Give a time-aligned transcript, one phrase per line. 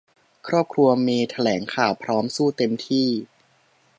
[0.47, 3.07] ครอบครัวเมยแถลงข่าวพร้อมสู้เต็มที่